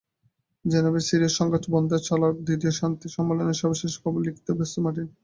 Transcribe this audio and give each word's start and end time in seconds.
জেনেভায় 0.65 1.05
সিরীয় 1.07 1.31
সংঘাত 1.37 1.63
বন্ধে 1.73 1.97
চলা 2.07 2.27
দ্বিতীয় 2.47 2.73
শান্তি 2.79 3.07
সম্মেলনের 3.15 3.59
সর্বশেষ 3.61 3.93
খবর 4.01 4.19
লিখতে 4.27 4.51
ব্যস্ত 4.57 4.75
মার্টিন। 4.83 5.07